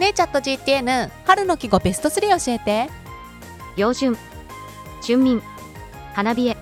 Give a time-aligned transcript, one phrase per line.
[0.00, 2.90] ねえチャット GTN 春の季語ベスト3教えて。
[3.76, 4.16] 行順
[5.02, 5.42] 春眠
[6.14, 6.56] 花冷え。